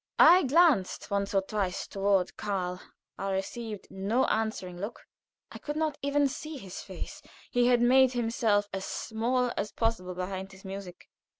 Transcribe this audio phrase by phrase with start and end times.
[0.17, 2.81] I glanced once or twice toward Karl;
[3.19, 5.05] I received no answering look.
[5.51, 10.15] I could not even see his face; he had made himself as small as possible
[10.15, 11.07] behind his music.